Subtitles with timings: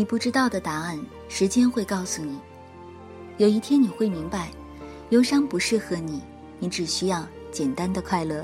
[0.00, 0.98] 你不知道的答案，
[1.28, 2.38] 时间会告诉你。
[3.36, 4.50] 有一天你会明白，
[5.10, 6.22] 忧伤不适合你，
[6.58, 7.22] 你只需要
[7.52, 8.42] 简单的快乐。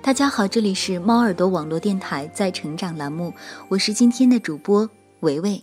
[0.00, 3.30] 大家好，这里是猫耳朵网络电台在成长栏目，
[3.68, 4.88] 我是今天的主播
[5.20, 5.62] 维维。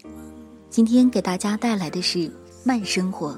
[0.70, 2.32] 今天给大家带来的是
[2.64, 3.36] 慢生活。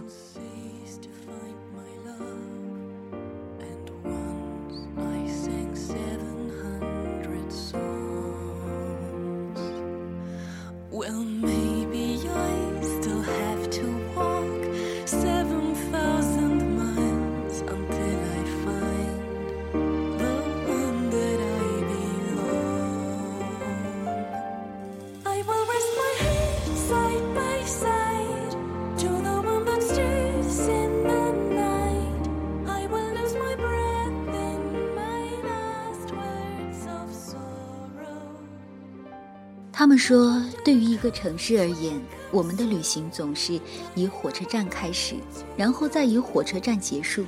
[39.97, 41.99] 说，对于一个城市而言，
[42.31, 43.59] 我们的旅行总是
[43.95, 45.15] 以火车站开始，
[45.55, 47.25] 然后再以火车站结束。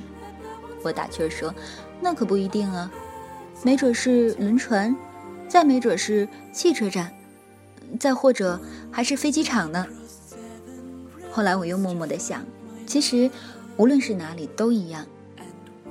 [0.82, 1.54] 我打趣儿说
[2.00, 2.90] ：“那可不一定啊，
[3.62, 4.94] 没准是轮船，
[5.48, 7.12] 再没准是汽车站，
[7.98, 9.86] 再或者还是飞机场呢。”
[11.30, 12.44] 后来我又默默的想，
[12.86, 13.30] 其实
[13.76, 15.06] 无论是哪里都一样，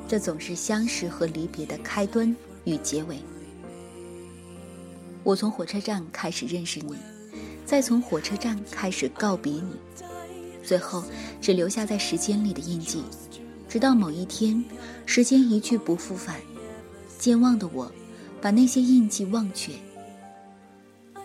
[0.07, 3.19] 这总是相识和离别的开端与结尾。
[5.23, 6.95] 我从火车站开始认识你，
[7.65, 9.75] 再从火车站开始告别你，
[10.63, 11.03] 最后
[11.41, 13.03] 只留下在时间里的印记，
[13.67, 14.63] 直到某一天，
[15.05, 16.39] 时间一去不复返，
[17.17, 17.91] 健忘的我，
[18.41, 19.73] 把那些印记忘却。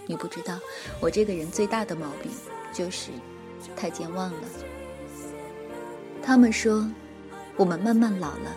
[0.07, 0.59] 你不知道，
[1.01, 2.31] 我这个人最大的毛病
[2.73, 3.11] 就是
[3.77, 4.41] 太健忘了。
[6.23, 6.87] 他们说，
[7.57, 8.55] 我们慢慢老了，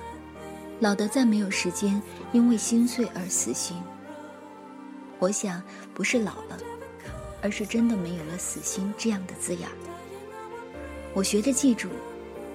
[0.80, 2.02] 老的再没有时间
[2.34, 3.78] 因为心碎而死心。
[5.20, 5.62] 我想，
[5.94, 6.58] 不是老了，
[7.42, 9.68] 而是真的没有了“死心”这样的字眼。
[11.14, 11.90] 我学着记住，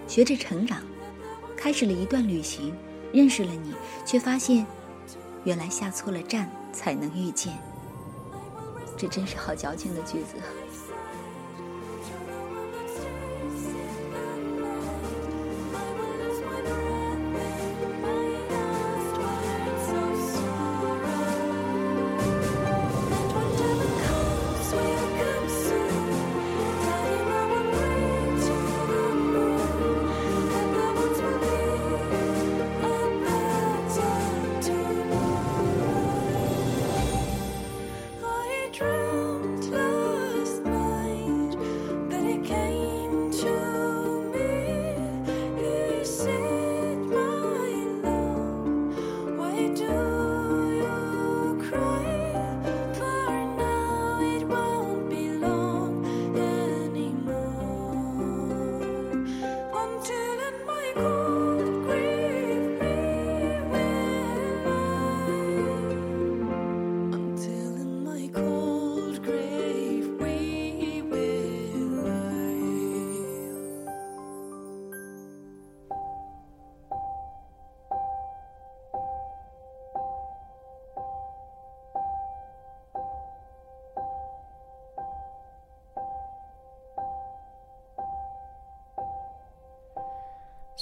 [0.06, 0.80] 学着成长，
[1.56, 2.72] 开始了一段旅行，
[3.12, 3.74] 认识了你，
[4.06, 4.64] 却发现，
[5.44, 7.58] 原来下错了站才能遇见。
[8.96, 10.36] 这真是好矫情的句子。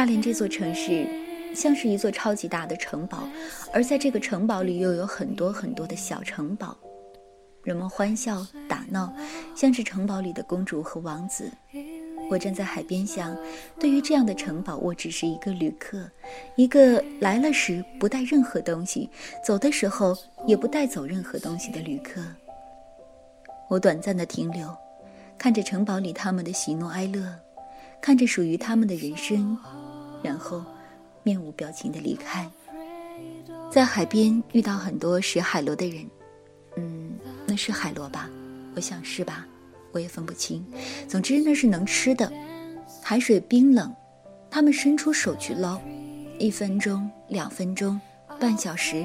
[0.00, 1.06] 大连这座城市
[1.54, 3.28] 像是一座超级大的城堡，
[3.70, 6.74] 而在这个城堡里又有很多很多的小城堡，
[7.62, 9.12] 人们欢笑打闹，
[9.54, 11.52] 像是城堡里的公主和王子。
[12.30, 13.36] 我站在海边想，
[13.78, 16.10] 对于这样的城堡，我只是一个旅客，
[16.56, 19.06] 一个来了时不带任何东西，
[19.44, 20.16] 走的时候
[20.46, 22.22] 也不带走任何东西的旅客。
[23.68, 24.74] 我短暂的停留，
[25.36, 27.22] 看着城堡里他们的喜怒哀乐，
[28.00, 29.54] 看着属于他们的人生，
[30.22, 30.64] 然后
[31.22, 32.48] 面无表情的离开。
[33.70, 36.06] 在海边遇到很多食海螺的人，
[36.76, 38.28] 嗯，那是海螺吧？
[38.74, 39.46] 我想是吧。
[39.92, 40.64] 我也分不清，
[41.08, 42.32] 总之那是能吃的。
[43.02, 43.92] 海水冰冷，
[44.48, 45.80] 他们伸出手去捞，
[46.38, 48.00] 一分钟、两分钟、
[48.38, 49.04] 半小时，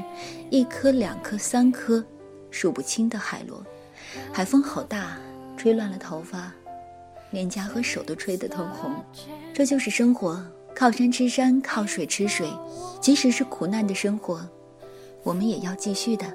[0.51, 2.05] 一颗、两颗、三颗，
[2.51, 3.65] 数不清的海螺。
[4.31, 5.17] 海风好大，
[5.57, 6.51] 吹乱了头发，
[7.31, 8.93] 脸颊和手都吹得通红。
[9.55, 10.39] 这就是生活，
[10.75, 12.47] 靠山吃山，靠水吃水。
[12.99, 14.45] 即使是苦难的生活，
[15.23, 16.25] 我们也要继续的。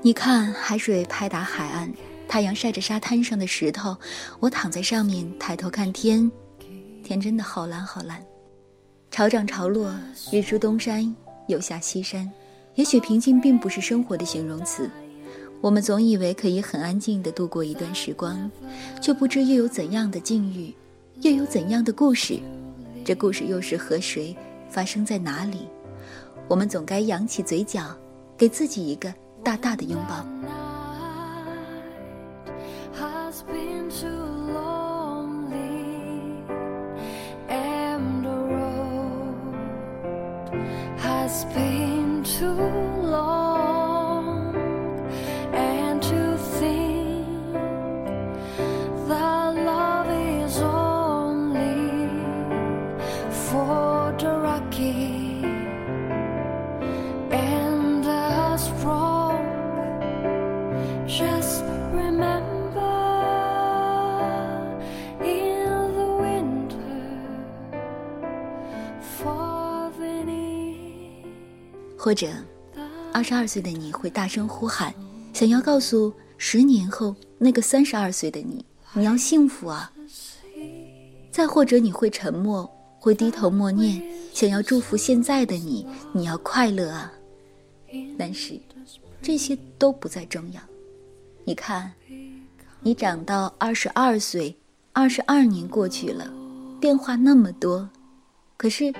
[0.00, 1.92] 你看，海水拍打海岸，
[2.26, 3.96] 太阳晒着沙滩上的石头，
[4.40, 6.30] 我躺在上面抬头看天，
[7.02, 8.24] 天真的好蓝好蓝。
[9.10, 9.94] 潮涨潮落，
[10.32, 11.14] 日出东山，
[11.48, 12.30] 又下西山。
[12.76, 14.90] 也许平静并不是生活的形容词。
[15.60, 18.50] 我们总以为可以很安静的度过一段时光，
[19.00, 20.74] 却不知又有怎样的境遇，
[21.20, 22.38] 又有怎样的故事。
[23.04, 24.36] 这故事又是和谁
[24.68, 25.68] 发生在哪里？
[26.48, 27.96] 我们总该扬起嘴角，
[28.36, 29.12] 给自己一个
[29.42, 30.26] 大大的拥抱。
[71.96, 72.28] 或者，
[73.14, 74.94] 二十二岁的你会大声呼喊，
[75.32, 78.62] 想要告诉十年后那个三十二岁的你，
[78.92, 79.90] 你要幸福啊。
[81.30, 82.70] 再或者，你会沉默，
[83.00, 84.02] 会低头默念，
[84.34, 87.10] 想要祝福现在的你，你要快乐啊。
[88.18, 88.60] 但是，
[89.22, 90.60] 这些都不再重要。
[91.44, 91.92] 你看，
[92.80, 94.56] 你长到二十二岁，
[94.92, 96.32] 二十二年过去了，
[96.80, 97.88] 变化那么多，
[98.56, 98.92] 可是。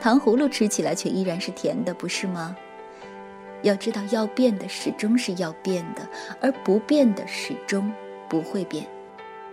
[0.00, 2.56] 糖葫芦吃起来却依然是甜的，不是吗？
[3.64, 6.08] 要知道，要变的始终是要变的，
[6.40, 7.92] 而不变的始终
[8.28, 8.86] 不会变。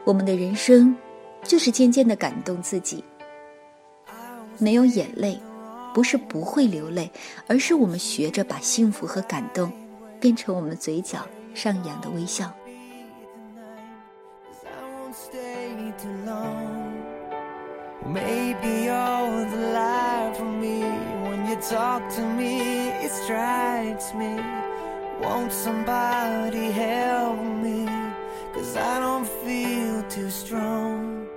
[0.03, 0.95] 我们的人生，
[1.41, 3.03] 就是渐渐的感动自己。
[4.59, 5.41] 没有眼泪，
[5.95, 7.11] 不是不会流泪，
[7.47, 9.71] 而是我们学着把幸福和感动，
[10.19, 12.52] 变成我们嘴角上扬的微笑。
[18.06, 20.80] Maybe you're the light for me
[21.28, 24.40] When you talk to me, it strikes me
[25.20, 27.86] Won't somebody help me
[28.54, 31.28] Cause I don't feel too strong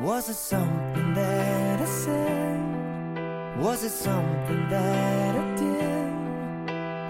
[0.00, 3.58] Was it something that I said?
[3.58, 6.10] Was it something that I did?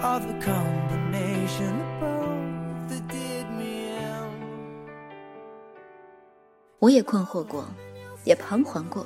[0.02, 2.23] Or the combination of both
[6.85, 7.65] 我也困惑过。
[8.23, 9.05] 也彷徨过，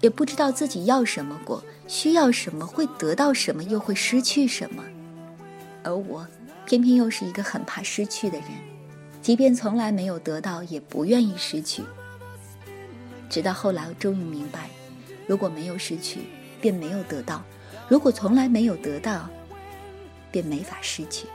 [0.00, 4.84] 也不知道自己要什么过，需要什么，会得到什么，又会失去什么。
[5.82, 6.26] 而我，
[6.64, 8.48] 偏偏又是一个很怕失去的人，
[9.20, 11.82] 即便从来没有得到，也不愿意失去。
[13.28, 14.70] 直到后来，我终于明白，
[15.26, 16.20] 如果没有失去，
[16.60, 17.42] 便没有得到；
[17.88, 19.28] 如果从来没有得到，
[20.30, 21.26] 便没法失去。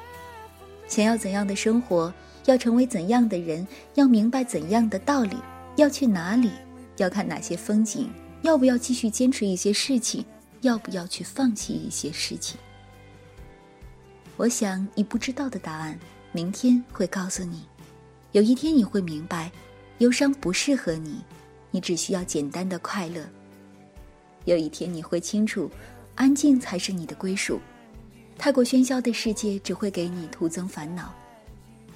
[0.87, 2.13] 想要怎样的生活，
[2.45, 5.35] 要成为怎样的人，要明白怎样的道理，
[5.75, 6.51] 要去哪里。
[6.97, 8.07] 要看哪些风景，
[8.43, 10.23] 要不要继续坚持一些事情，
[10.61, 12.55] 要不要去放弃一些事情？
[14.37, 15.97] 我想你不知道的答案，
[16.31, 17.63] 明天会告诉你。
[18.31, 19.51] 有一天你会明白，
[19.97, 21.23] 忧伤不适合你，
[21.71, 23.27] 你只需要简单的快乐。
[24.45, 25.67] 有一天你会清楚，
[26.13, 27.59] 安静才是你的归属，
[28.37, 31.11] 太过喧嚣的世界只会给你徒增烦恼。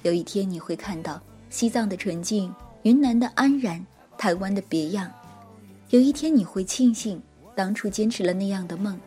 [0.02, 3.84] 有一天你会看到西藏的纯净，云南的安然。
[4.16, 5.08] 台湾的别样，
[5.90, 7.22] 有一天你会庆幸
[7.54, 8.98] 当初坚持了那样的梦，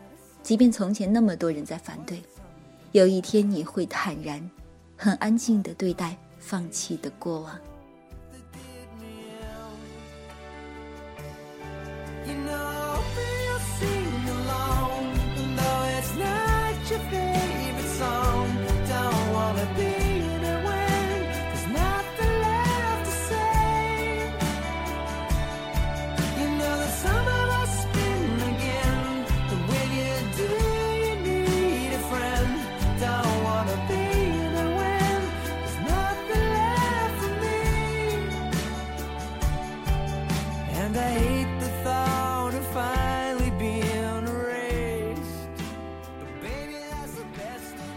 [0.42, 2.22] 即便从前那么多人在反对。
[2.92, 4.50] 有一天你会坦然、
[4.96, 7.60] 很安静地对待放弃的过往。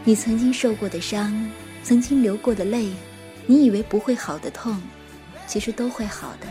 [0.07, 1.33] 你曾经受过的伤，
[1.83, 2.91] 曾经流过的泪，
[3.47, 4.79] 你以为不会好的痛，
[5.47, 6.45] 其实都会好的。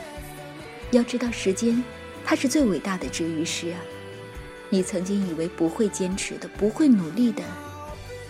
[0.90, 1.80] 要知道，时间，
[2.24, 3.78] 它是最伟大的治愈师啊！
[4.70, 7.44] 你曾经以为不会坚持的、不会努力的，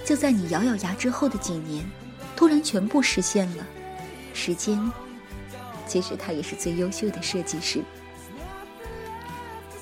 [0.04, 1.82] 就在你咬咬牙之后的几年，
[2.36, 3.66] 突然全部实现了。
[4.34, 4.78] 时间，
[5.86, 7.80] 其实它也是最优秀的设计师。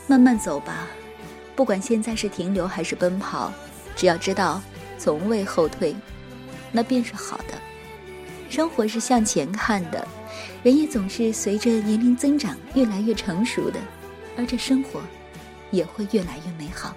[0.07, 0.87] 慢慢走吧，
[1.57, 3.53] 不管现在是停留还是奔跑，
[3.97, 4.63] 只要知道
[5.03, 5.97] 从未后退，
[6.71, 7.59] 那便是好的。
[8.49, 10.07] 生活是向前看的。
[10.63, 13.81] 人也总是随着年龄增长越来越成熟的，
[14.39, 15.01] 而这生活
[15.73, 16.95] 也会越来越美好。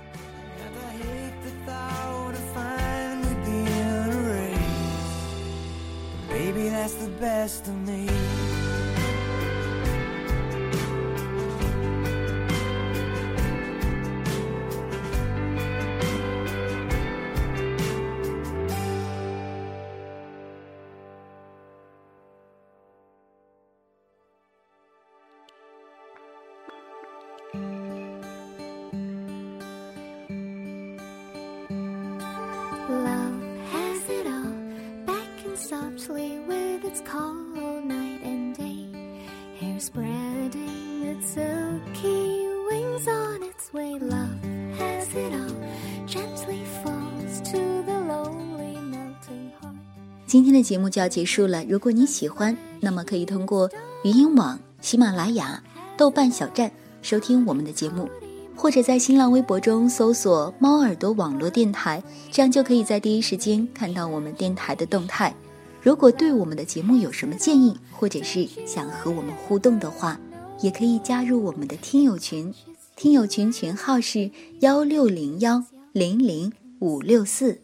[50.25, 51.63] 今天的节目就要结束了。
[51.65, 53.69] 如果你喜欢，那么可以通过
[54.03, 55.61] 语音网、喜马拉雅、
[55.97, 56.71] 豆瓣小站
[57.01, 58.09] 收听我们的节目，
[58.55, 65.35] 或者在新浪微博中搜索“猫耳朵网络电台”，这样就可以在第一时间看到我们电台的动态。
[65.81, 70.17] 如果对我们的节目有什么建议，或者是想和我们互动的话，
[70.61, 72.53] 也可以加入我们的听友群。
[72.95, 75.61] 听友群群号是幺六零幺
[75.91, 77.59] 零零五六四。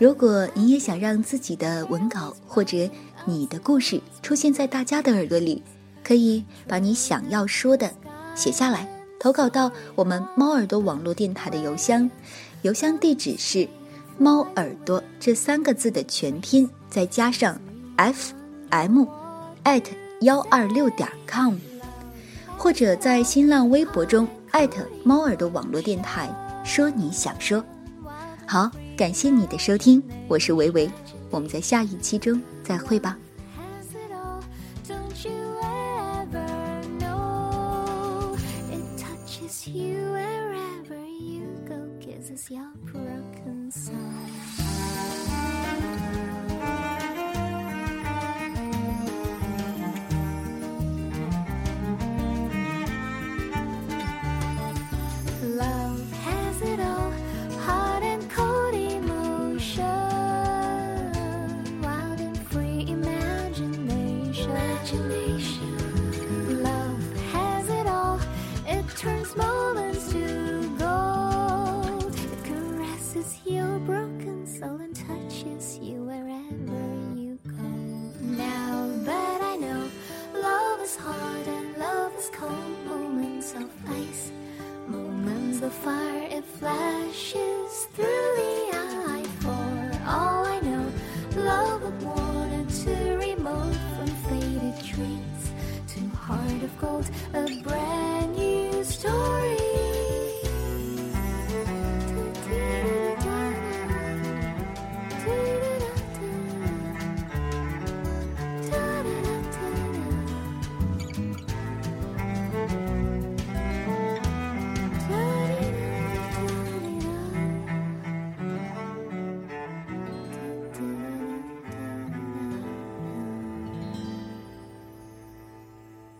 [0.00, 2.90] 如果你也想让自己的文稿或者
[3.24, 5.62] 你的故事出现在大家的耳朵里，
[6.02, 7.88] 可以把你想要说的
[8.34, 8.88] 写下来，
[9.20, 12.10] 投稿到我们猫耳朵网络电台的邮箱，
[12.62, 13.68] 邮箱地址是
[14.18, 17.56] “猫耳朵”这三个字的全拼，再加上
[17.94, 18.34] “f
[18.70, 19.84] m”，at
[20.22, 21.54] 幺二六点 com，
[22.58, 26.30] 或者在新浪微博中艾特猫耳朵网络电台
[26.62, 27.64] 说你想说，
[28.46, 28.70] 好。
[28.94, 30.88] 感谢你的收听，我是维维，
[31.30, 33.16] 我们在下一期中再会吧。
[73.86, 76.01] broken soul and touches you.